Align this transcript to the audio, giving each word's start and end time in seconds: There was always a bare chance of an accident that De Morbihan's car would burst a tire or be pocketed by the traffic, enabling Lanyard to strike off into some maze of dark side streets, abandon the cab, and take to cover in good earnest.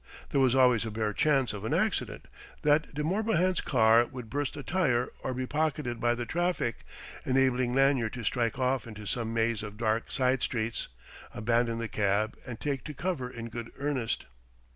There 0.31 0.41
was 0.41 0.55
always 0.55 0.83
a 0.83 0.89
bare 0.89 1.13
chance 1.13 1.53
of 1.53 1.63
an 1.63 1.75
accident 1.75 2.25
that 2.63 2.91
De 2.91 3.03
Morbihan's 3.03 3.61
car 3.61 4.03
would 4.03 4.31
burst 4.31 4.57
a 4.57 4.63
tire 4.63 5.09
or 5.21 5.35
be 5.35 5.45
pocketed 5.45 5.99
by 5.99 6.15
the 6.15 6.25
traffic, 6.25 6.85
enabling 7.23 7.75
Lanyard 7.75 8.13
to 8.13 8.23
strike 8.23 8.57
off 8.57 8.87
into 8.87 9.05
some 9.05 9.31
maze 9.31 9.61
of 9.61 9.77
dark 9.77 10.09
side 10.09 10.41
streets, 10.41 10.87
abandon 11.35 11.77
the 11.77 11.87
cab, 11.87 12.35
and 12.47 12.59
take 12.59 12.83
to 12.85 12.95
cover 12.95 13.29
in 13.29 13.49
good 13.49 13.71
earnest. 13.77 14.25